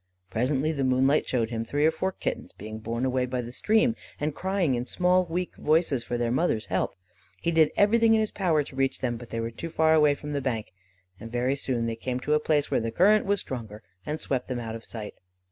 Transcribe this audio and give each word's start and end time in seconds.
Presently 0.31 0.71
the 0.71 0.83
moonlight 0.83 1.27
showed 1.29 1.51
him 1.51 1.63
three 1.63 1.85
or 1.85 1.91
four 1.91 2.11
kittens 2.11 2.53
being 2.53 2.79
borne 2.79 3.05
away 3.05 3.27
by 3.27 3.41
the 3.41 3.51
stream, 3.51 3.95
and 4.19 4.33
crying 4.33 4.73
in 4.73 4.87
small 4.87 5.27
weak 5.27 5.55
voices 5.57 6.03
for 6.03 6.17
their 6.17 6.31
mother's 6.31 6.65
help. 6.65 6.95
He 7.39 7.51
did 7.51 7.71
everything 7.77 8.15
in 8.15 8.19
his 8.19 8.31
power 8.31 8.63
to 8.63 8.75
reach 8.75 9.01
them, 9.01 9.17
but 9.17 9.29
they 9.29 9.39
were 9.39 9.51
too 9.51 9.69
far 9.69 9.93
away 9.93 10.15
from 10.15 10.31
the 10.31 10.41
bank, 10.41 10.73
and 11.19 11.31
very 11.31 11.55
soon 11.55 11.85
they 11.85 11.95
came 11.95 12.19
to 12.21 12.33
a 12.33 12.39
place 12.39 12.71
where 12.71 12.81
the 12.81 12.89
current 12.89 13.27
was 13.27 13.41
stronger, 13.41 13.83
and 14.03 14.19
swept 14.19 14.47
them 14.47 14.57
out 14.59 14.73
of 14.73 14.83
sight. 14.83 15.13